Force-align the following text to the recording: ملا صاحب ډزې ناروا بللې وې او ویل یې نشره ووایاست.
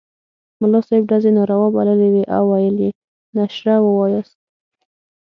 ملا 0.61 0.79
صاحب 0.87 1.03
ډزې 1.09 1.31
ناروا 1.37 1.67
بللې 1.75 2.09
وې 2.13 2.23
او 2.35 2.43
ویل 2.51 2.75
یې 2.85 2.89
نشره 3.37 3.75
ووایاست. 3.85 4.37